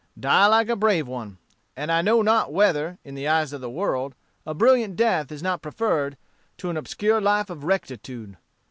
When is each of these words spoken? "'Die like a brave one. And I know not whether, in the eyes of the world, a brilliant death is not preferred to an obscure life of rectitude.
"'Die 0.19 0.47
like 0.47 0.67
a 0.67 0.75
brave 0.75 1.07
one. 1.07 1.37
And 1.77 1.91
I 1.91 2.01
know 2.01 2.23
not 2.23 2.51
whether, 2.51 2.97
in 3.03 3.13
the 3.13 3.27
eyes 3.27 3.53
of 3.53 3.61
the 3.61 3.69
world, 3.69 4.15
a 4.47 4.55
brilliant 4.55 4.95
death 4.95 5.31
is 5.31 5.43
not 5.43 5.61
preferred 5.61 6.17
to 6.57 6.71
an 6.71 6.77
obscure 6.77 7.21
life 7.21 7.51
of 7.51 7.63
rectitude. 7.65 8.35